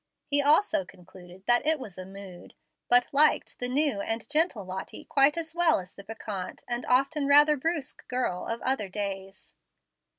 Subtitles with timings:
[0.25, 2.55] He also concluded that it was a "mood";
[2.89, 7.27] but liked the new and gentle Lottie quite as well as the piquant, and often
[7.27, 9.53] rather brusque girl of other days.